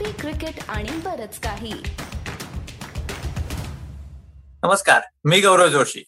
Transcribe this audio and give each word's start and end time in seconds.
Coffee 0.00 0.12
cricket 0.12 0.64
आणि 0.68 0.88
बरच 1.04 1.40
काही. 1.40 1.72
नमस्कार 4.62 5.02
मी 5.24 5.40
गौरव 5.40 5.68
जोशी. 5.68 6.04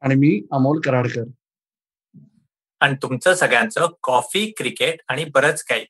आणि 0.00 0.14
मी 0.14 0.46
अमोल 0.52 0.80
कराडकर. 0.80 1.24
आणि 2.80 2.94
तुमचं 3.02 3.34
सगळ्यांचं 3.34 3.86
कॉफी 4.02 4.50
क्रिकेट 4.50 5.00
आणि 5.08 5.24
बरंच 5.24 5.64
काही. 5.64 5.82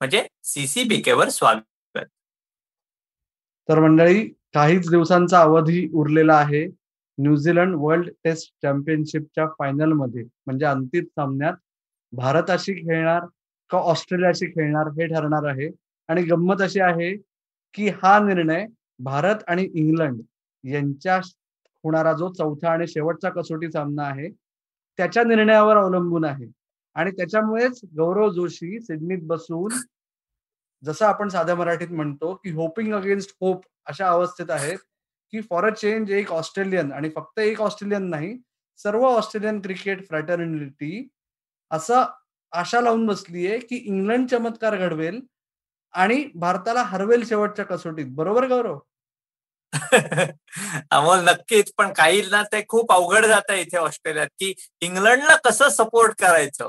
म्हणजे 0.00 0.26
सीसीबीकेवर 0.42 1.28
स्वागत. 1.28 1.98
तर 3.68 3.80
मंडळी 3.80 4.28
काहीच 4.54 4.90
दिवसांचा 4.90 5.40
अवधी 5.40 5.90
उरलेला 5.94 6.36
आहे. 6.36 6.66
न्यूझीलंड 7.18 7.74
वर्ल्ड 7.78 8.10
टेस्ट 8.24 8.54
चॅम्पियनशिपच्या 8.62 9.46
फायनलमध्ये 9.58 10.24
म्हणजे 10.46 10.64
अंतिम 10.64 11.04
सामन्यात 11.04 11.54
भारताशी 12.12 12.72
खेळणार 12.72 13.20
का 13.70 13.78
ऑस्ट्रेलियाशी 13.78 14.46
खेळणार 14.46 14.86
हे 14.86 15.06
ठरणार 15.06 15.48
आहे. 15.48 15.70
आणि 16.10 16.22
गंमत 16.22 16.62
अशी 16.62 16.80
आहे 16.80 17.12
की 17.74 17.88
हा 18.02 18.18
निर्णय 18.18 18.66
भारत 19.00 19.42
आणि 19.48 19.62
इंग्लंड 19.74 20.20
यांच्या 20.64 21.16
होणारा 21.84 22.12
जो 22.12 22.32
चौथा 22.32 22.70
आणि 22.70 22.86
शेवटचा 22.86 23.30
कसोटी 23.30 23.70
सामना 23.72 24.04
आहे 24.04 24.28
त्याच्या 24.98 25.22
निर्णयावर 25.24 25.76
अवलंबून 25.76 26.24
आहे. 26.24 26.46
आणि 26.96 27.10
त्याच्यामुळेच 27.10 27.80
गौरव 27.96 28.28
जोशी 28.30 28.80
सिडनीत 28.80 29.18
बसून 29.26 29.78
जसं 30.82 31.04
आपण 31.06 31.28
साध्या 31.28 31.54
मराठीत 31.54 31.88
म्हणतो 31.90 32.34
की 32.34 32.50
होपिंग 32.50 32.94
अगेन्स्ट 32.94 33.34
होप 33.40 33.64
अशा 33.86 34.08
अवस्थेत 34.08 34.50
आहेत 34.50 34.78
की 35.32 35.40
फॉर 35.40 35.64
अ 35.64 35.74
चेंज 35.74 36.10
एक 36.10 36.32
ऑस्ट्रेलियन 36.32 36.92
आणि 36.92 37.08
फक्त 37.16 37.38
एक 37.38 37.60
ऑस्ट्रेलियन 37.60 38.08
नाही 38.10 38.36
सर्व 38.78 39.04
ऑस्ट्रेलियन 39.06 39.60
क्रिकेट 39.60 40.06
फ्रॅटर्निटी 40.08 41.08
असं 41.70 42.04
आशा 42.52 42.80
लावून 42.80 43.06
बसलीये 43.06 43.58
की 43.58 43.76
इंग्लंड 43.76 44.28
चमत्कार 44.28 44.76
घडवेल 44.76 45.20
आणि 45.94 46.24
भारताला 46.36 46.82
हरवेल 46.84 47.24
शेवटच्या 47.28 47.64
कसोटीत. 47.66 48.06
बरोबर 48.14 48.46
गौरव? 48.48 48.78
अमोल 50.90 51.20
नक्कीच. 51.24 51.72
पण 51.78 51.92
काही 51.94 52.22
ना 52.30 52.42
ते 52.52 52.62
खूप 52.68 52.92
अवघड 52.92 53.26
जात 53.26 53.50
आहे 53.50 53.60
इथे 53.62 53.76
ऑस्ट्रेलियात 53.78 54.28
की 54.38 54.52
इंग्लंडला 54.82 55.36
कसं 55.44 55.68
सपोर्ट 55.70 56.14
करायचं? 56.20 56.68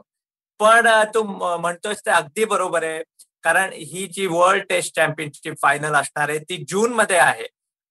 पण 0.59 0.87
तू 1.13 1.23
म्हणतोस 1.23 2.01
ते 2.05 2.11
अगदी 2.11 2.45
बरोबर 2.45 2.83
आहे. 2.83 3.01
कारण 3.43 3.71
ही 3.73 4.05
जी 4.07 4.25
वर्ल्ड 4.27 4.63
टेस्ट 4.69 4.95
चॅम्पियनशिप 4.95 5.53
फायनल 5.61 5.95
असणार 5.95 6.29
आहे 6.29 6.39
ती 6.41 6.63
जून 6.69 6.93
मध्ये 6.93 7.17
आहे. 7.19 7.47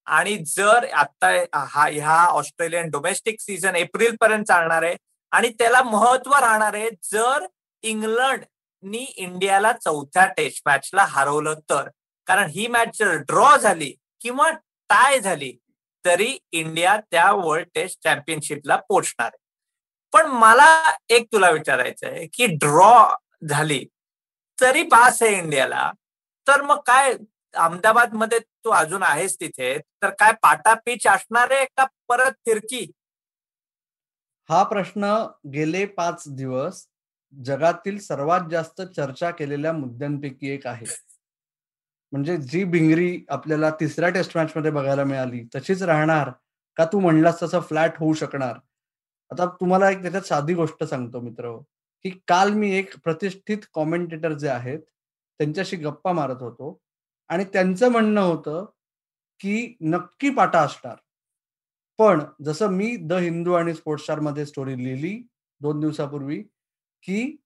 आणि 0.07 0.37
जर 0.47 0.85
आता 0.95 1.29
हा 1.67 1.87
ह्या 1.89 2.17
ऑस्ट्रेलियन 2.31 2.89
डोमेस्टिक 2.91 3.41
सीझन 3.41 3.77
एप्रिल 3.77 4.17
पर्यंत 4.21 4.45
चालणार 4.45 4.83
आहे 4.83 4.97
आणि 5.33 5.49
त्याला 5.59 5.83
महत्त्व 5.85 6.33
राहणार 6.35 6.75
आहे 6.75 6.89
जर 7.13 7.47
इंग्लंड 7.85 8.45
नी 8.83 9.05
इंडियाला 9.17 9.73
चौथ्या 9.75 10.27
टेस्ट 10.37 10.63
मॅचला 10.67 11.05
हरवलं 11.09 11.55
तर. 11.71 11.89
कारण 12.27 12.49
ही 12.51 12.67
मॅच 12.67 12.99
जर 12.99 13.17
ड्रॉ 13.29 13.57
झाली 13.57 13.93
किंवा 14.21 14.51
टाय 14.91 15.19
झाली 15.21 15.53
तरी 16.05 16.37
इंडिया 16.53 16.97
त्या 17.11 17.31
वर्ल्ड 17.35 17.67
टेस्ट 17.75 18.03
चॅम्पियनशिपला 18.05 18.77
पोचणार 18.89 19.27
आहे. 19.27 19.39
पण 20.13 20.27
मला 20.31 20.67
एक 21.15 21.27
तुला 21.33 21.51
विचारायचं 21.51 22.07
आहे 22.07 22.27
की 22.35 22.47
ड्रॉ 22.57 22.93
झाली 23.49 23.85
तरी 24.59 24.83
पास 24.89 25.23
आहे 25.23 25.37
इंडियाला 25.39 25.91
तर 26.47 26.63
मग 26.63 26.81
काय 26.87 27.13
अहमदाबादमध्ये 27.55 28.39
तू 28.39 28.71
अजून 28.71 29.03
आहेस 29.03 29.35
तिथे 29.41 29.77
तर 30.03 30.11
काय 30.19 30.33
पाटा 30.43 30.75
पिच 30.87 31.07
असणार 31.07 31.51
आहे 31.53 31.65
का 31.77 31.85
परत 32.09 32.33
फिरकी? 32.47 32.85
हा 34.49 34.63
प्रश्न 34.65 35.13
गेले 35.53 35.85
पाच 35.97 36.23
दिवस 36.29 36.85
जगातील 37.35 37.99
सर्वात 37.99 38.41
जास्त 38.51 38.81
चर्चा 38.97 39.31
केलेल्या 39.31 39.73
मुद्द्यांपैकी 39.73 40.51
एक 40.51 40.67
आहे. 40.67 40.87
म्हणजे 42.13 42.37
जी 42.37 42.63
भिंगरी 42.65 43.25
आपल्याला 43.29 43.71
तिसऱ्या 43.71 44.09
टेस्ट 44.11 44.37
मॅच 44.37 44.53
मध्ये 44.57 44.71
बघायला 44.71 45.05
मिळाली 45.05 45.43
तशीच 45.55 45.83
राहणार 45.83 46.31
का 46.77 46.85
तू 46.85 47.01
म्हणलास 47.01 47.43
तसं 47.43 47.61
फ्लॅट 47.61 47.99
होऊ 47.99 48.15
शकणार? 48.15 48.59
आता 49.31 49.47
तुम्हाला 49.61 49.91
एक 49.91 50.03
त्याच्यात 50.03 50.23
साधी 50.23 50.55
गोष्ट 50.55 50.85
सांगतो 50.85 51.21
मित्र 51.21 51.57
की 52.05 52.11
काल 52.29 52.51
मी 52.51 52.71
एक 52.77 52.95
प्रतिष्ठित 53.05 53.59
कॉमेंटेटर 53.73 54.33
जे 54.33 54.49
आहेत 54.49 54.81
त्यांच्याशी 55.41 55.77
गप्पा 55.77 56.13
मारत 56.13 56.41
होतो 56.41 56.79
आणि 57.31 57.45
त्यांचं 57.45 57.89
म्हणणं 57.89 58.21
होतं 58.21 58.65
की 59.41 59.75
नक्की 59.81 60.31
पाटा 60.31 60.61
असणार. 60.61 60.97
पण 61.99 62.21
जसं 62.45 62.69
मी 62.69 62.97
द 62.97 63.13
हिंदू 63.13 63.53
आणि 63.53 63.75
स्पोर्ट्स 63.75 64.05
स्टारमध्ये 64.05 64.47
स्टोरी 64.47 64.77
लिहिली 64.85 65.23
दोन 65.61 65.81
दिवसापूर्वी 65.81 66.43
की 67.03 67.37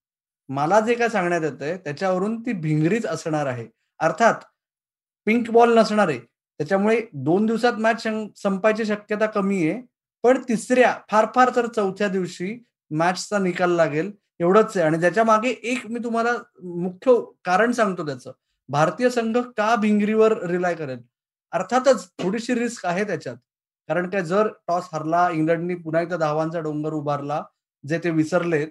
मला 0.49 0.81
जे 0.81 0.95
काय 0.95 1.09
सांगण्यात 1.09 1.43
येतंय 1.43 1.77
त्याच्यावरून 1.77 2.41
ती 2.41 2.53
भिंगरीच 2.53 3.07
असणार 3.07 3.47
आहे. 3.47 3.67
अर्थात 4.01 4.35
पिंक 5.27 5.51
बॉल 5.51 5.79
नसणार 5.79 6.09
आहे. 6.09 6.19
त्याच्यामुळे 6.61 7.01
दोन 7.15 7.47
दिवसात 7.47 7.73
मॅच 7.73 8.03
संपायची 8.43 8.85
शक्यता 8.85 9.27
कमी 9.27 9.69
आहे. 9.69 9.81
पण 10.25 10.41
तिसऱ्या 10.49 10.95
फार 11.11 11.27
फार 11.35 11.51
तर 11.57 11.67
चौथ्या 11.67 12.09
दिवशी 12.09 12.57
मॅचचा 12.91 13.39
निकाल 13.39 13.71
लागेल 13.71 14.11
एवढंच 14.41 14.77
आहे. 14.77 14.87
आणि 14.87 15.01
त्याच्यामागे 15.01 15.51
एक 15.63 15.87
मी 15.87 16.01
तुम्हाला 16.05 16.33
मुख्य 16.63 17.15
कारण 17.45 17.73
सांगतो 17.73 18.07
त्याचं. 18.07 18.33
भारतीय 18.69 19.11
संघ 19.11 19.37
का 19.57 19.75
भिंगरीवर 19.77 20.37
रिलाय 20.47 20.75
करेल? 20.75 20.99
अर्थातच 21.53 22.09
थोडीशी 22.23 22.55
रिस्क 22.55 22.87
आहे 22.87 23.05
त्याच्यात. 23.05 23.37
कारण 23.89 24.09
काय 24.11 24.23
जर 24.25 24.49
टॉस 24.69 24.89
हरला 24.93 25.29
इंग्लंडनी 25.31 25.75
पुन्हा 25.75 26.03
एकदा 26.03 26.17
धावांचा 26.17 26.61
डोंगर 26.61 26.93
उभारला 26.93 27.43
जे 27.85 27.99
ते 28.05 28.11
विसरलेत 28.11 28.69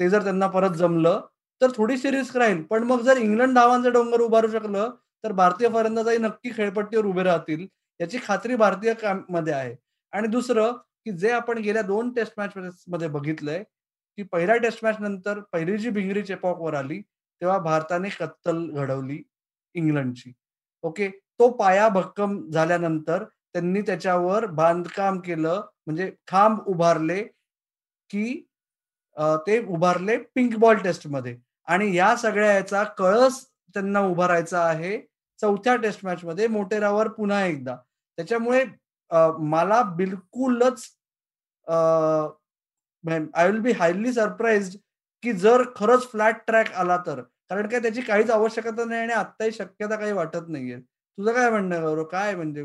ते 0.00 0.08
जर 0.10 0.22
त्यांना 0.22 0.46
परत 0.46 0.70
जमलं 0.70 1.20
तर 1.60 1.70
थोडीशी 1.76 2.10
रिस्क 2.10 2.36
राहील. 2.36 2.62
पण 2.62 2.82
मग 2.82 3.00
जर 3.00 3.16
इंग्लंड 3.16 3.54
धावांचा 3.54 3.88
डोंगर 3.88 4.20
उभारू 4.20 4.48
शकलं 4.48 4.90
तर 5.24 5.32
भारतीय 5.32 5.68
फलंदाजाही 5.68 6.18
नक्की 6.18 6.50
खेळपट्टीवर 6.56 7.04
उभे 7.04 7.22
राहतील 7.22 7.66
याची 8.00 8.18
खात्री 8.24 8.56
भारतीयमध्ये 8.56 9.52
आहे. 9.52 9.74
आणि 10.12 10.28
दुसरं 10.28 10.72
की 11.04 11.12
जे 11.12 11.30
आपण 11.30 11.58
गेल्या 11.58 11.82
दोन 11.82 12.12
टेस्ट 12.14 12.34
मॅच 12.38 12.52
मध्ये 12.88 13.08
बघितलंय 13.08 13.62
की 14.18 14.22
पहिल्या 14.22 14.56
टेस्ट 14.56 14.84
मॅच 14.84 14.96
नंतर 15.00 15.40
पहिली 15.52 15.76
जी 15.78 15.90
भिंगरी 15.90 16.22
चेपॉकवर 16.22 16.74
आली 16.74 17.00
तेव्हा 17.40 17.58
भारताने 17.58 18.08
कत्तल 18.08 18.66
घडवली 18.70 19.22
इंग्लंडची. 19.74 20.32
ओके? 20.82 21.08
तो 21.08 21.48
पाया 21.50 21.88
भक्कम 21.88 22.38
झाल्यानंतर 22.50 23.24
त्यांनी 23.24 23.80
त्याच्यावर 23.82 24.46
बांधकाम 24.46 25.18
केलं 25.20 25.62
म्हणजे 25.86 26.10
खांब 26.26 26.58
उभारले 26.66 27.22
की 28.10 28.44
ते 29.46 29.58
उभारले 29.64 30.16
पिंक 30.34 30.56
बॉल 30.58 30.76
टेस्टमध्ये. 30.82 31.36
आणि 31.68 31.94
या 31.96 32.14
सगळ्या 32.16 32.52
याचा 32.52 32.82
कळस 32.98 33.44
त्यांना 33.74 34.00
उभारायचा 34.06 34.60
आहे 34.64 34.98
चौथ्या 35.40 35.74
टेस्ट 35.82 36.04
मॅच 36.04 36.24
मध्ये 36.24 36.46
मोटेरावर 36.48 37.08
पुन्हा 37.08 37.44
एकदा. 37.46 37.76
त्याच्यामुळे 38.18 38.64
मला 39.40 39.82
बिलकुलच 39.96 40.84
I 43.04 43.50
will 43.50 43.58
be 43.60 43.72
highly 43.78 44.12
surprise 44.12 44.76
की 45.22 45.32
जर 45.32 45.62
खरंच 45.76 46.10
फ्लॅट 46.10 46.36
ट्रॅक 46.46 46.72
आला 46.74 46.96
तर. 47.06 47.20
कारण 47.50 47.66
काय 47.68 47.80
त्याची 47.82 48.00
काहीच 48.02 48.30
आवश्यकता 48.30 48.84
नाही 48.84 49.00
आणि 49.02 49.12
आत्ताही 49.12 49.52
शक्यता 49.52 49.96
काही 49.96 50.12
वाटत 50.12 50.48
नाहीये. 50.48 50.78
तुझं 50.78 51.32
काय 51.32 51.50
म्हणणं 51.50 51.82
गौरव? 51.82 52.04
काय 52.04 52.34
म्हणजे 52.36 52.64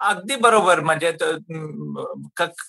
अगदी 0.00 0.36
बरोबर. 0.36 0.80
म्हणजे 0.80 1.10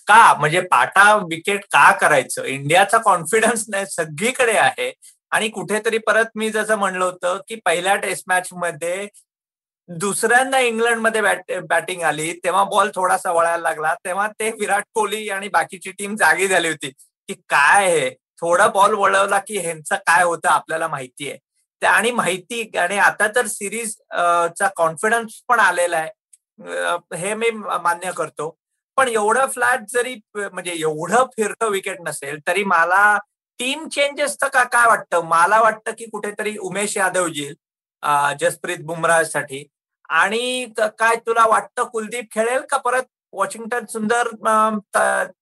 का 0.08 0.34
म्हणजे 0.34 0.60
पाटा 0.70 1.14
विकेट 1.30 1.64
का 1.72 1.90
करायचं? 2.00 2.44
इंडियाचा 2.44 2.98
कॉन्फिडन्स 3.04 3.64
नाही 3.68 3.86
सगळीकडे 3.90 4.56
आहे. 4.58 4.92
आणि 5.32 5.48
कुठेतरी 5.50 5.98
परत 6.06 6.26
मी 6.36 6.48
जसं 6.50 6.76
म्हणलं 6.78 7.04
होतं 7.04 7.38
की 7.48 7.54
पहिल्या 7.64 7.96
टेस्ट 7.96 8.24
मॅच 8.28 8.48
मध्ये 8.52 9.06
दुसऱ्यांदा 9.88 10.58
इंग्लंडमध्ये 10.60 11.20
बॅट 11.22 11.52
बॅटिंग 11.68 12.02
आली. 12.02 12.32
तेव्हा 12.44 12.64
बॉल 12.64 12.90
थोडासा 12.94 13.32
वळायला 13.32 13.62
लागला. 13.62 13.94
तेव्हा 14.04 14.26
ते 14.40 14.50
विराट 14.60 14.84
कोहली 14.94 15.28
आणि 15.30 15.48
बाकीची 15.48 15.90
टीम 15.98 16.16
जागी 16.16 16.46
झाली 16.48 16.68
होती. 16.68 16.90
की 17.28 17.34
काय 17.50 17.86
आहे 17.86 18.10
थोडा 18.40 18.66
बॉल 18.74 18.94
वळवला 18.94 19.38
की 19.46 19.58
ह्यांचं 19.58 19.96
काय 20.06 20.22
होतं 20.24 20.48
आपल्याला 20.48 20.88
माहिती 20.88 21.30
आहे 21.30 21.38
आणि 21.82 22.10
माहिती 22.10 22.62
आणि 22.78 22.98
आता 22.98 23.26
तर 23.36 23.46
सिरीज 23.46 23.94
चा 24.58 24.68
कॉन्फिडन्स 24.76 25.40
पण 25.48 25.60
आलेला 25.60 25.96
आहे. 25.96 26.10
हे 26.60 27.34
मी 27.34 27.50
मान्य 27.50 28.12
करतो. 28.16 28.54
पण 28.98 29.08
एवढं 29.08 29.46
फ्लॅट 29.46 29.80
जरी 29.90 30.14
म्हणजे 30.34 30.72
एवढं 30.78 31.24
फिरतं 31.36 31.70
विकेट 31.70 32.00
नसेल 32.06 32.38
तरी 32.46 32.64
मला 32.64 33.16
टीम 33.60 33.86
चेंजेसचं 33.88 34.48
का 34.54 34.62
काय 34.72 34.86
वाटतं? 34.88 35.24
मला 35.24 35.60
वाटतं 35.60 35.92
की 35.98 36.04
कुठेतरी 36.10 36.56
उमेश 36.58 36.96
यादव 36.96 37.26
येईल 37.34 37.54
जसप्रीत 38.40 38.84
बुमराहसाठी. 38.86 39.64
आणि 40.08 40.66
काय 40.78 41.16
तुला 41.26 41.46
वाटतं 41.48 41.84
कुलदीप 41.92 42.26
खेळेल 42.32 42.62
का 42.70 42.76
परत 42.84 43.02
वॉशिंग्टन 43.32 43.84
सुंदर 43.92 44.28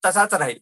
तसाच 0.05 0.35
राहील? 0.35 0.59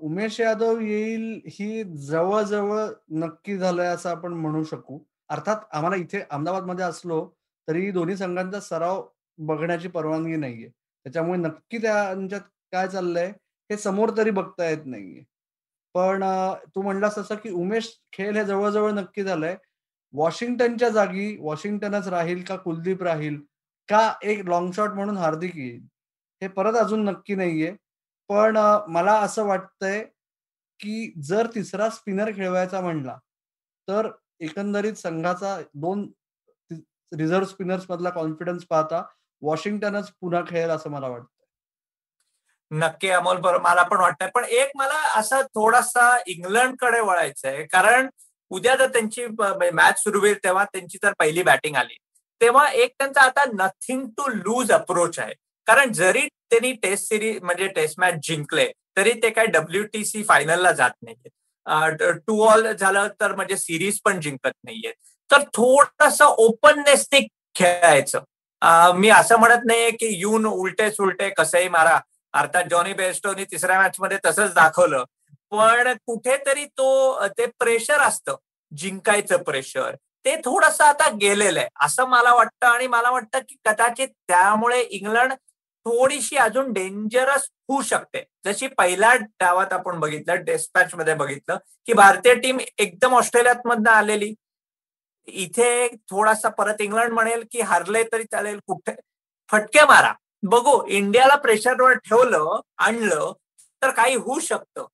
उमेश 0.00 0.40
यादव 0.40 0.80
येईल 0.80 1.40
ही 1.48 1.82
जवळजवळ 2.08 2.86
नक्की 3.22 3.56
झालंय 3.58 3.86
असं 3.86 4.10
आपण 4.10 4.32
म्हणू 4.32 4.62
शकू. 4.64 4.98
अर्थात 5.30 5.60
आम्हाला 5.72 5.96
इथे 5.96 6.20
अहमदाबादमध्ये 6.30 6.84
असलो 6.84 7.24
तरी 7.68 7.90
दोन्ही 7.90 8.16
संघांचा 8.16 8.60
सराव 8.60 9.02
बघण्याची 9.38 9.88
परवानगी 9.88 10.36
नाहीये. 10.36 10.68
त्याच्यामुळे 10.68 11.38
नक्की 11.40 11.78
त्यांच्यात 11.78 12.40
काय 12.72 12.88
चाललंय 12.88 13.32
हे 13.70 13.76
समोर 13.76 14.10
तरी 14.16 14.30
बघता 14.30 14.68
येत 14.68 14.86
नाहीये. 14.86 15.22
पण 15.94 16.24
तू 16.74 16.82
म्हणलास 16.82 17.18
असं 17.18 17.34
की 17.34 17.50
उमेश 17.50 17.90
खेळ 18.12 18.36
हे 18.36 18.44
जवळजवळ 18.44 18.90
नक्की 18.90 19.22
झालंय. 19.22 19.56
वॉशिंग्टनच्या 20.14 20.88
जागी 20.88 21.36
वॉशिंग्टनच 21.40 22.08
राहील 22.08 22.42
का 22.42 22.56
कुलदीप 22.56 23.02
राहील? 23.02 23.40
का 23.88 24.12
एक 24.22 24.44
लॉंग 24.44 24.70
शॉट 24.72 24.90
म्हणून 24.90 25.16
हार्दिक 25.16 25.56
येईल? 25.56 25.82
हे 26.42 26.48
परत 26.48 26.76
अजून 26.76 27.04
नक्की 27.04 27.34
नाहीये. 27.34 27.74
पण 28.28 28.56
मला 28.88 29.12
असं 29.20 29.44
वाटतंय 29.46 30.04
की 30.80 31.12
जर 31.22 31.46
तिसरा 31.54 31.88
स्पिनर 31.90 32.30
खेळवायचा 32.36 32.80
म्हणला 32.80 33.18
तर 33.88 34.08
एकंदरीत 34.40 34.94
संघाचा 34.94 35.60
दोन 35.74 36.10
रिझर्व्ह 37.12 37.46
स्पिनर्स 37.46 37.84
मधला 37.90 38.10
कॉन्फिडन्स 38.10 38.64
पाहता 38.64 39.02
वॉशिंग्टनच 39.42 40.10
पुन्हा 40.20 40.42
खेळेल 40.48 40.70
असं 40.70 40.90
मला 40.90 41.08
वाटतं 41.08 41.34
नक्की 42.70 43.08
अमोल 43.10 43.36
बरोबर 43.36 43.62
मला 43.62 43.82
पण 43.82 44.00
वाटतंय. 44.00 44.28
पण 44.34 44.44
एक 44.44 44.70
मला 44.76 45.00
असा 45.18 45.40
थोडासा 45.42 46.16
इंग्लंडकडे 46.26 47.00
वळायचंय. 47.00 47.62
कारण 47.72 48.08
उद्या 48.50 48.74
जर 48.76 48.88
त्यांची 48.92 49.26
म्हणजे 49.26 49.70
मॅच 49.70 50.02
सुरू 50.02 50.20
होईल 50.20 50.38
तेव्हा 50.44 50.64
त्यांची 50.64 50.98
जर 51.02 51.12
पहिली 51.18 51.42
बॅटिंग 51.42 51.76
आली. 51.76 51.96
तेव्हा 52.40 52.68
एक 52.70 52.94
त्यांचा 52.98 53.20
आता 53.20 53.44
नथिंग 53.52 54.06
टू 54.16 54.28
लूज 54.28 54.72
अप्रोच 54.72 55.18
आहे. 55.18 55.34
कारण 55.66 55.92
जरी 55.92 56.26
त्यांनी 56.50 56.72
टेस्ट 56.72 57.08
सिरीज 57.08 57.42
म्हणजे 57.42 57.68
टेस्ट 57.68 58.00
मॅच 58.00 58.14
जिंकले 58.22 58.70
तरी 58.96 59.12
ते 59.22 59.30
काय 59.30 59.46
डब्ल्यू 59.46 59.82
टी 59.92 60.04
सी 60.04 60.22
फायनलला 60.24 60.72
जात 60.72 60.90
नाहीये 61.02 62.12
टू 62.26 62.42
ऑल 62.46 62.70
झालं 62.72 63.08
तर 63.20 63.34
म्हणजे 63.34 63.56
सिरीज 63.56 64.00
पण 64.04 64.20
जिंकत 64.20 64.52
नाहीये 64.64 64.92
तर 65.30 65.42
थोडस 65.54 66.20
ओपननेसने 66.22 67.20
खेळायचं. 67.54 68.20
मी 68.94 69.08
असं 69.08 69.38
म्हणत 69.38 69.64
नाहीये 69.66 69.90
की 69.90 70.06
येऊन 70.18 70.46
उलटे 70.46 70.90
सुलटे 70.90 71.28
कसंही 71.30 71.68
मारा. 71.68 71.98
अर्थात 72.34 72.64
जॉनी 72.70 72.92
बेस्टोनी 72.92 73.44
तिसऱ्या 73.44 73.78
मॅच 73.80 73.96
मध्ये 73.98 74.18
तसंच 74.24 74.54
दाखवलं. 74.54 75.04
पण 75.50 75.92
कुठेतरी 76.06 76.64
तो 76.64 77.26
ते 77.38 77.46
प्रेशर 77.58 78.00
असतं. 78.00 78.36
जिंकायचं 78.72 79.42
प्रेशर. 79.42 79.94
ते 80.24 80.36
थोडस 80.36 80.80
आता 80.80 81.08
गेलेलं 81.20 81.60
आहे. 81.60 81.68
असं 81.80 82.04
मला 82.04 82.34
वाटतं 82.34 82.66
आणि 82.66 82.86
मला 82.86 83.10
वाटतं 83.10 83.38
की 83.38 83.56
कदाचित 83.64 84.08
त्यामुळे 84.28 84.80
इंग्लंड 84.82 85.32
थोडीशी 85.86 86.36
अजून 86.36 86.72
डेंजरस 86.72 87.48
होऊ 87.68 87.82
शकते. 87.82 88.24
जशी 88.44 88.66
पहिल्या 88.68 89.14
डावात 89.40 89.72
आपण 89.72 90.00
बघितलं 90.00 90.44
डेस्पॅच 90.44 90.94
मध्ये 90.94 91.14
बघितलं 91.14 91.58
की 91.86 91.92
भारतीय 91.92 92.34
टीम 92.34 92.58
एकदम 92.78 93.14
ऑस्ट्रेलियात 93.14 93.66
मधनं 93.66 93.90
आलेली. 93.90 94.32
इथे 95.26 95.88
थोडासा 96.10 96.48
परत 96.48 96.80
इंग्लंड 96.80 97.12
म्हणेल 97.12 97.44
की 97.52 97.60
हरले 97.60 98.02
तरी 98.12 98.24
चालेल 98.24 98.58
कुठे? 98.66 98.92
फटके 99.50 99.84
मारा. 99.84 100.12
बघू 100.42 100.82
इंडियाला 100.88 101.36
प्रेशरवर 101.36 101.92
ठेवलं 102.04 102.60
आणलं 102.78 103.32
तर 103.82 103.90
काही 103.90 104.14
होऊ 104.14 104.38
शकतं. 104.40 104.86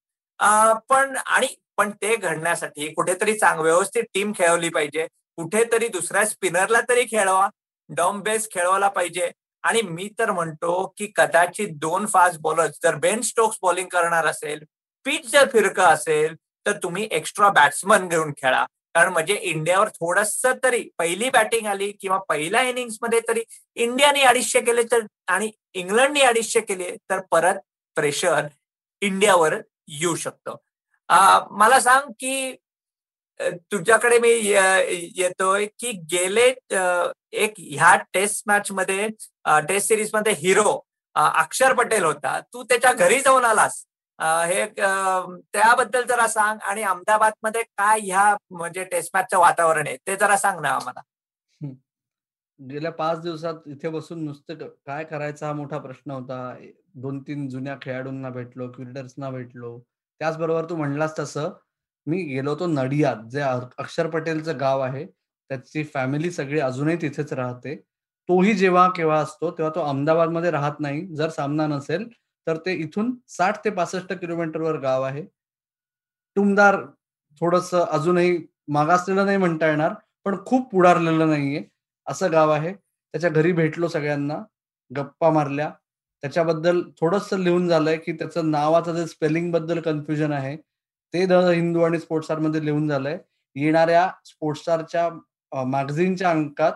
पण 0.89 1.17
आणि 1.17 1.47
पण 1.77 1.91
ते 2.03 2.15
घडण्यासाठी 2.17 2.89
कुठेतरी 2.95 3.39
चांग 3.39 3.61
व्यवस्थित 3.61 4.03
टीम 4.15 4.33
खेळवली 4.39 4.69
पाहिजे. 4.69 5.07
कुठेतरी 5.37 5.89
दुसऱ्या 5.89 6.25
स्पिनरला 6.27 6.81
तरी 6.89 7.05
खेळवा. 7.11 7.49
डॉम 7.89 8.21
बेस 8.23 8.49
खेळवायला 8.51 8.89
पाहिजे. 8.89 9.31
आणि 9.63 9.83
मी 9.83 10.09
तर 10.19 10.31
म्हणतो 10.31 10.73
की 10.99 11.11
कदाचित 11.17 11.69
दोन 11.73 12.07
फास्ट 12.07 12.41
बॉलर्स 12.41 12.79
जर 12.85 12.95
बेन 12.95 13.21
स्टोक्स 13.21 13.59
बॉलिंग 13.63 13.89
करणार 13.89 14.27
असेल 14.27 14.65
पिच 15.05 15.31
जर 15.33 15.49
फिरकं 15.53 15.83
असेल 15.85 16.35
तर 16.67 16.73
तुम्ही 16.83 17.09
एक्स्ट्रा 17.11 17.49
बॅट्समन 17.51 18.09
घेऊन 18.09 18.33
खेळा. 18.33 18.65
कारण 18.95 19.13
म्हणजे 19.13 19.35
इंडियावर 19.35 19.89
थोडस 19.89 20.45
तरी 20.65 20.83
पहिली 20.99 21.29
बॅटिंग 21.31 21.67
आली 21.67 21.91
किंवा 21.93 22.19
पहिल्या 22.29 22.63
इनिंग्समध्ये 22.63 23.21
तरी 23.29 23.43
इंडियाने 23.77 24.23
अडीचशे 24.23 24.61
केले 24.61 24.83
तर 24.83 25.07
आणि 25.29 25.51
इंग्लंडने 25.75 26.21
अडीचशे 26.21 26.61
केले 26.61 26.95
तर 27.11 27.21
परत 27.31 27.61
प्रेशर 27.97 28.47
इंडियावर 29.03 29.55
येऊ 29.89 30.15
शकतं. 30.17 30.57
मला 31.51 31.81
सांग 31.81 32.11
की 32.21 32.55
तुझ्याकडे 33.73 34.19
मी 34.19 34.31
येतोय 35.17 35.67
की 35.81 35.93
गेले 36.13 36.47
एक 37.33 37.55
ह्या 37.59 37.95
टेस्ट 38.15 38.43
मॅच 38.47 38.71
मध्ये 38.73 39.09
टेस्ट 39.69 39.89
सिरीजमध्ये 39.89 40.33
हिरो 40.39 40.79
अक्षर 41.15 41.73
पटेल 41.75 42.05
होता. 42.05 42.39
तू 42.53 42.63
त्याच्या 42.63 42.93
घरी 42.93 43.21
जाऊन 43.21 43.45
आलास. 43.45 43.85
हे 44.23 44.65
त्याबद्दल 44.67 46.03
जरा 46.09 46.27
सांग 46.29 46.59
आणि 46.71 46.83
अहमदाबादमध्ये 46.83 47.63
काय 47.63 48.01
ह्या 48.01 48.35
म्हणजे 48.51 48.85
टेस्ट 48.85 49.11
मॅचचं 49.15 49.39
वातावरण 49.39 49.87
आहे 49.87 49.97
ते 50.07 50.17
जरा 50.17 50.37
सांग 50.37 50.61
ना 50.61 50.69
आम्हाला. 50.71 51.01
गेल्या 52.61 52.91
पाच 52.93 53.21
दिवसात 53.21 53.55
इथे 53.67 53.89
बसून 53.89 54.25
नुसतं 54.25 54.55
काय 54.87 55.05
करायचा 55.05 55.47
हा 55.47 55.53
मोठा 55.53 55.79
प्रश्न 55.79 56.11
होता. 56.11 56.55
दोन 56.95 57.19
तीन 57.29 57.49
जुन्या 57.49 57.77
खेळाडूंना 57.83 58.31
भेटलो 58.31 58.71
क्रिकेटर्सना 58.73 59.31
भेटलो. 59.31 59.79
त्याचबरोबर 60.21 60.69
तू 60.71 60.77
म्हणलास 60.77 61.19
तसं 61.19 61.51
मी 62.07 62.23
गेलो 62.25 62.51
होतो 62.51 62.67
नडियाद 62.67 63.29
जे 63.33 63.41
अक्षर 63.41 64.09
पटेलचं 64.11 64.59
गाव 64.61 64.81
आहे. 64.81 65.05
त्याची 65.51 65.85
फॅमिली 65.85 66.31
सगळी 66.31 66.61
अजूनही 66.61 66.97
तिथेच 67.03 67.33
राहते. 67.33 67.75
तोही 68.29 68.55
जेव्हा 68.55 68.89
केव्हा 68.97 69.19
असतो 69.21 69.51
तेव्हा 69.51 69.75
तो 69.75 69.81
अहमदाबादमध्ये 69.85 70.51
राहत 70.51 70.81
नाही. 70.81 71.07
जर 71.17 71.29
सामना 71.31 71.67
नसेल 71.67 72.09
तर 72.47 72.57
ते 72.67 72.73
इथून 72.85 73.15
साठ 73.29 73.65
ते 73.65 73.71
पासष्ट 73.71 74.13
किलोमीटरवर 74.21 74.79
गाव 74.81 75.03
आहे. 75.03 75.23
टुमदार 76.37 76.77
थोडस 77.41 77.75
अजूनही 77.75 78.37
मागासलेलं 78.69 79.25
नाही 79.27 79.37
म्हणता 79.39 79.67
येणार 79.69 79.95
पण 80.27 80.37
खूप 80.47 80.71
पुढारलेलं 80.73 81.29
नाहीये. 81.29 81.63
असं 82.07 82.33
गाव 82.33 82.51
आहे. 82.51 82.73
त्याच्या 82.75 83.31
घरी 83.31 83.53
भेटलो 83.53 83.89
सगळ्यांना 83.89 84.39
गप्पा 84.91 85.31
मारल्या. 85.31 85.71
त्याच्याबद्दल 86.23 86.81
थोडस 87.01 87.33
लिहून 87.35 87.69
झालंय 87.69 87.97
की 87.97 88.13
त्याचं 88.13 88.51
नावाचं 88.51 88.95
जे 88.97 89.07
स्पेलिंगबद्दल 89.07 89.81
कन्फ्युजन 89.81 90.33
आहे 90.33 90.57
ते 91.15 91.25
द 91.27 91.33
हिंदू 91.51 91.81
आणि 91.83 91.99
स्पोर्ट्समध्ये 92.01 92.65
लिहून 92.65 92.89
झालंय. 92.89 93.19
येणाऱ्या 93.57 94.09
स्पोर्ट्स 94.27 94.61
स्टारच्या 94.63 95.09
मॅगझिनच्या 95.53 96.31
अंकात 96.31 96.73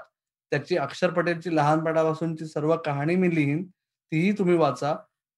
त्याची 0.52 0.76
अक्षर 0.78 1.10
पटेलची 1.10 1.54
लहानपणापासूनची 1.56 2.46
सर्व 2.46 2.74
कहाणी 2.84 3.14
मी 3.16 3.34
लिहीन 3.34 3.64
तीही 3.66 4.32
तुम्ही 4.38 4.56
वाचा. 4.58 4.94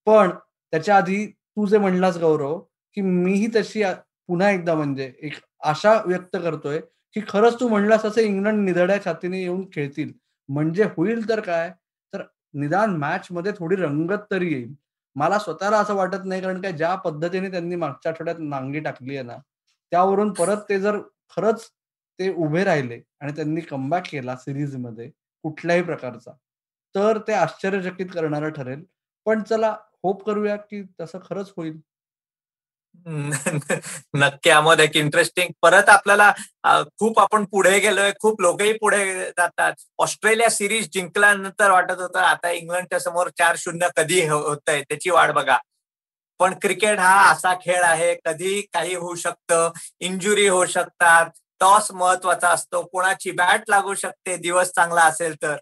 पण 0.08 0.30
त्याच्या 0.72 0.96
आधी 0.96 1.26
तू 1.26 1.66
जे 1.66 1.78
म्हणलास 1.78 2.16
गौरव 2.18 2.58
की 2.96 3.00
मीही 3.00 3.48
तशी 3.56 3.82
पुन्हा 4.28 4.50
एकदा 4.50 4.74
म्हणजे 4.74 5.12
एक 5.22 5.32
आशा 5.62 5.92
व्यक्त 6.06 6.36
करतोय 6.36 6.80
की 7.16 7.20
खरंच 7.28 7.58
तू 7.60 7.68
म्हणलास 7.68 8.04
असं 8.04 8.20
इंग्लंड 8.20 8.64
निधड्या 8.64 9.04
छातीने 9.04 9.40
येऊन 9.42 9.64
खेळतील. 9.72 10.12
म्हणजे 10.48 10.84
होईल 10.96 11.28
तर 11.28 11.40
काय? 11.40 11.70
तर 12.12 12.22
निदान 12.54 12.96
मॅच 12.96 13.26
मध्ये 13.30 13.52
थोडी 13.58 13.76
रंगत 13.76 14.24
तरी 14.30 14.52
येईल. 14.52 14.74
मला 15.16 15.38
स्वतःला 15.38 15.78
असं 15.78 15.94
वाटत 15.94 16.24
नाही 16.24 16.40
कारण 16.42 16.60
काय 16.62 16.72
ज्या 16.72 16.94
पद्धतीने 16.94 17.50
त्यांनी 17.50 17.76
मागच्या 17.76 18.12
आठवड्यात 18.12 18.38
नांगी 18.40 18.80
टाकली 18.80 19.16
आहे 19.16 19.26
ना 19.26 19.36
त्यावरून 19.92 20.32
परत 20.32 20.62
ते 20.68 20.78
जर 20.80 20.98
खरंच 21.36 21.68
ते 22.18 22.30
उभे 22.34 22.64
राहिले 22.64 23.00
आणि 23.20 23.32
त्यांनी 23.32 23.60
कमबॅक 23.60 24.06
केला 24.10 24.36
सिरीजमध्ये 24.36 25.10
कुठल्याही 25.44 25.82
प्रकारचा 25.82 26.32
तर 26.94 27.18
ते 27.18 27.32
आश्चर्यचकित 27.32 28.06
करणारं 28.14 28.50
ठरेल. 28.50 28.84
पण 29.26 29.42
चला 29.42 29.76
होप 30.04 30.22
करूया 30.24 30.56
की 30.58 30.82
तसं 31.00 31.18
खरंच 31.20 31.52
होईल. 31.56 31.80
नक्की 34.16 34.50
अमोद 34.50 34.80
एक 34.80 34.96
इंटरेस्टिंग 34.96 35.50
परत 35.62 35.88
आपल्याला 35.88 36.30
खूप 36.98 37.18
आपण 37.20 37.44
पुढे 37.44 37.78
गेलोय 37.80 38.10
खूप 38.20 38.40
लोकही 38.40 38.72
पुढे 38.78 39.04
जातात. 39.30 39.72
ऑस्ट्रेलिया 39.98 40.48
सिरीज 40.50 40.88
जिंकल्यानंतर 40.92 41.70
वाटत 41.70 42.00
होतं 42.00 42.18
आता 42.20 42.50
इंग्लंडच्या 42.52 42.98
समोर 43.00 43.28
चार 43.38 43.56
शून्य 43.58 43.88
कधी 43.96 44.26
हो, 44.26 44.38
होत 44.40 44.68
आहे 44.68 44.82
त्याची 44.82 45.10
वाट 45.10 45.30
बघा. 45.32 45.58
पण 46.40 46.54
क्रिकेट 46.62 46.98
हा 46.98 47.30
असा 47.32 47.54
खेळ 47.54 47.82
आहे 47.84 48.14
कधी 48.24 48.60
काही 48.74 48.94
होऊ 48.94 49.14
शकतं 49.16 49.70
इंजुरी 50.00 50.46
होऊ 50.48 50.64
शकतात 50.66 51.30
टॉस 51.60 51.90
महत्त्वाचा 51.92 52.48
असतो 52.48 52.82
कोणाची 52.92 53.30
बॅट 53.32 53.62
लागू 53.68 53.94
शकते 53.94 54.36
दिवस 54.36 54.70
चांगला 54.74 55.02
असेल 55.04 55.34
तर. 55.42 55.56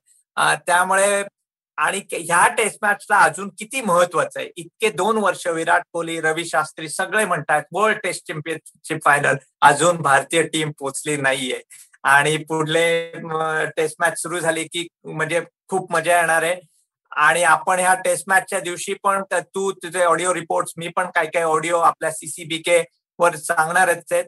त्यामुळे 0.66 1.23
आणि 1.78 2.00
ह्या 2.12 2.47
टेस्ट 2.49 2.78
मॅचला 2.83 3.18
अजून 3.18 3.49
किती 3.59 3.80
महत्वाचं 3.80 4.40
आहे? 4.40 4.49
इतके 4.56 4.90
दोन 4.90 5.16
वर्ष 5.18 5.47
विराट 5.47 5.83
कोहली 5.92 6.21
रवी 6.21 6.45
शास्त्री 6.45 6.88
सगळे 6.88 7.25
म्हणतात 7.25 7.62
वर्ल्ड 7.73 7.99
टेस्ट 7.99 8.26
चॅम्पियनशिप 8.28 8.99
फायनल 9.04 9.37
अजून 9.61 9.97
भारतीय 9.97 10.42
टीम 10.42 10.71
पोचली 10.78 11.16
नाहीये. 11.16 11.61
आणि 12.04 12.37
पुढले 12.37 12.87
टेस्ट 13.76 13.97
मॅच 14.00 14.21
सुरू 14.23 14.38
झाली 14.40 14.64
की 14.64 14.87
म्हणजे 15.04 15.40
खूप 15.68 15.92
मजा 15.92 16.21
येणार 16.21 16.42
आहे. 16.42 16.56
आणि 17.12 17.42
आपण 17.42 17.78
ह्या 17.80 17.95
टेस्ट 17.95 18.25
मॅचच्या 18.28 18.61
दिवशी 18.61 18.95
पण 18.95 19.23
तू 19.33 19.71
तुझे 19.73 20.02
ऑडिओ 20.04 20.35
रिपोर्ट 20.35 20.66
मी 20.76 20.88
पण 20.88 21.06
काही 21.14 21.28
काही 21.28 21.45
ऑडिओ 21.45 21.78
आपल्या 21.78 22.11
सीसीबीके 22.11 22.83
वर 23.18 23.37
सांगणारच 23.37 24.12
आहेत. 24.12 24.25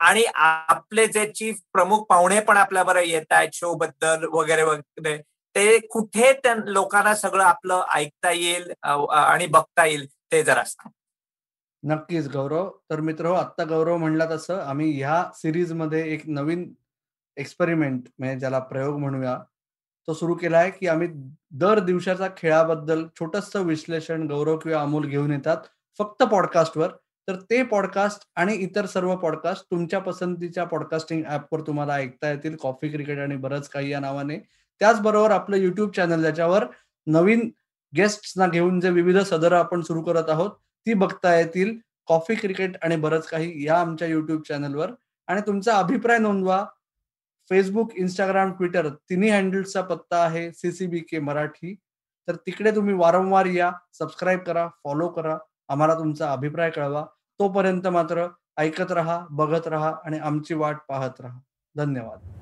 आणि 0.00 0.24
आपले 0.34 1.06
जे 1.06 1.26
चीफ 1.32 1.56
प्रमुख 1.72 2.04
पाहुणे 2.04 2.40
पण 2.40 2.56
आपल्या 2.56 2.82
बरं 2.84 3.00
येत 3.00 3.32
आहेत 3.32 3.48
शो 3.52 3.74
बद्दल 3.74 4.24
वगैरे 4.32 4.62
वगैरे. 4.62 5.18
ते 5.54 5.78
कुठे 5.86 6.32
त्या 6.32 6.54
लोकांना 6.66 7.14
सगळं 7.14 7.44
आपलं 7.44 7.82
ऐकता 7.94 8.30
येईल 8.30 8.72
आणि 8.82 9.46
बघता 9.46 9.84
येईल 9.86 10.06
ते 10.32 10.42
जरा 10.42 10.64
सांग. 10.64 10.90
नक्कीच 11.82 12.28
गौरव. 12.28 12.68
तर 12.90 13.00
मित्र 13.00 13.32
आता 13.34 13.64
गौरव 13.64 13.96
म्हणला 13.96 14.26
तसं 14.30 14.58
आम्ही 14.60 14.90
ह्या 14.98 15.24
सिरीजमध्ये 15.34 16.02
एक 16.12 16.22
नवीन 16.28 16.72
एक्सपेरिमेंट 17.36 18.08
म्हणजे 18.18 18.38
ज्याला 18.38 18.58
प्रयोग 18.58 18.98
म्हणूया 18.98 19.38
तो 20.08 20.14
सुरू 20.14 20.34
केला 20.34 20.58
आहे 20.58 20.70
की 20.70 20.86
आम्ही 20.88 21.08
दर 21.60 21.78
दिवसाच्या 21.78 22.28
खेळाबद्दल 22.36 23.06
छोटस 23.20 23.54
विश्लेषण 23.56 24.26
गौरव 24.28 24.56
किंवा 24.58 24.80
अमोल 24.82 25.06
घेऊन 25.06 25.32
येतात 25.32 25.66
फक्त 25.98 26.22
पॉडकास्टवर. 26.22 26.90
तर 27.28 27.36
ते 27.50 27.62
पॉडकास्ट 27.62 28.26
आणि 28.36 28.54
इतर 28.64 28.86
सर्व 28.86 29.14
पॉडकास्ट 29.16 29.64
तुमच्या 29.70 29.98
पसंतीच्या 30.00 30.64
पॉडकास्टिंग 30.64 31.22
ऍपवर 31.30 31.60
तुम्हाला 31.66 31.94
ऐकता 31.94 32.30
येतील. 32.30 32.56
कॉफी 32.62 32.88
क्रिकेट 32.92 33.18
आणि 33.18 33.36
बरंच 33.36 33.68
काही 33.68 33.90
या 33.92 34.00
नावाने. 34.00 34.38
त्याचबरोबर 34.80 35.30
आपलं 35.30 35.56
युट्यूब 35.56 35.90
चॅनल 35.90 36.20
ज्याच्यावर 36.20 36.64
नवीन 37.06 37.50
गेस्टना 37.96 38.46
घेऊन 38.46 38.80
जे 38.80 38.90
विविध 38.90 39.18
सदर 39.18 39.52
आपण 39.52 39.80
सुरू 39.80 40.02
करत 40.02 40.28
आहोत 40.28 40.50
ती 40.86 40.94
बघता 40.94 41.34
येतील. 41.36 41.78
कॉफी 42.06 42.34
क्रिकेट 42.34 42.84
आणि 42.84 42.96
बरंच 42.96 43.26
काही 43.26 43.64
या 43.66 43.80
आमच्या 43.80 44.08
युट्यूब 44.08 44.42
चॅनलवर 44.42 44.92
आणि 45.26 45.40
तुमचा 45.40 45.76
अभिप्राय 45.76 46.18
नोंदवा. 46.18 46.64
फेसबुक 47.48 47.92
इंस्टाग्राम 47.94 48.52
ट्विटर 48.52 48.88
तिन्ही 48.88 49.30
हँडल्सचा 49.30 49.82
पत्ता 49.82 50.16
आहे 50.16 50.52
सीसीबी 50.52 50.98
के 50.98 51.18
मराठी. 51.18 51.74
तर 52.28 52.36
तिकडे 52.36 52.70
तुम्ही 52.70 52.94
वारंवार 52.94 53.46
या 53.46 53.72
सबस्क्राईब 53.92 54.40
करा 54.40 54.68
फॉलो 54.84 55.08
करा. 55.08 55.38
आम्हाला 55.68 55.94
तुमचा 55.94 56.32
अभिप्राय 56.32 56.70
कळवा. 56.70 57.04
तोपर्यंत 57.38 57.86
मात्र 57.86 58.26
ऐकत 58.56 58.92
रहा 58.92 59.26
बघत 59.30 59.66
रहा 59.66 59.94
आणि 60.04 60.18
आमची 60.18 60.54
वाट 60.54 60.76
पाहत 60.88 61.20
रहा. 61.20 61.38
धन्यवाद. 61.76 62.39